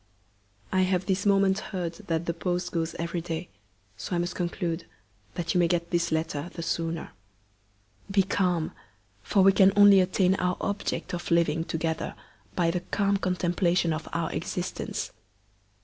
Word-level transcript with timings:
I 0.71 0.81
have 0.81 1.05
this 1.05 1.27
moment 1.27 1.59
heard 1.59 1.93
that 2.07 2.25
the 2.25 2.33
post 2.33 2.71
goes 2.71 2.95
every 2.95 3.21
day, 3.21 3.49
so 3.97 4.15
I 4.15 4.17
must 4.17 4.33
conclude, 4.33 4.85
that 5.35 5.53
you 5.53 5.59
may 5.59 5.67
get 5.67 5.91
this 5.91 6.11
letter 6.11 6.49
the 6.55 6.63
sooner. 6.63 7.11
Be 8.09 8.23
calm! 8.23 8.71
for 9.21 9.43
we 9.43 9.51
can 9.51 9.71
only 9.75 9.99
attain 9.99 10.33
our 10.37 10.57
object 10.59 11.13
of 11.13 11.29
living 11.29 11.65
together 11.65 12.15
by 12.55 12.71
the 12.71 12.79
calm 12.79 13.17
contemplation 13.17 13.93
of 13.93 14.09
our 14.11 14.31
existence. 14.33 15.11